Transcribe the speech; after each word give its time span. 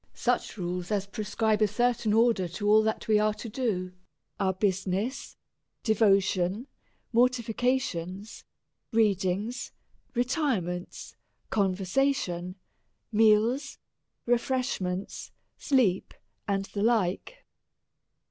Such 0.15 0.57
rules 0.57 0.89
as 0.91 1.05
prescribe 1.05 1.61
a 1.61 1.67
certain 1.67 2.11
order 2.11 2.47
to 2.47 2.67
ail 2.71 2.81
that 2.81 3.07
we 3.07 3.19
are 3.19 3.35
to 3.35 3.47
do, 3.47 3.93
our 4.39 4.51
business, 4.51 5.37
devotion, 5.83 6.65
morti 7.13 7.43
fications, 7.43 8.43
readings, 8.91 9.71
retirements, 10.15 11.15
conversation, 11.51 12.55
meals, 13.11 13.77
refreshments, 14.25 15.29
sleep, 15.59 16.15
and 16.47 16.65
the 16.65 16.81
like. 16.81 17.45